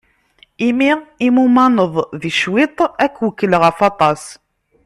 [0.67, 0.91] Imi
[1.25, 4.23] i mumaneḍ di cwiṭ, ad k-wekkleɣ ɣef waṭas.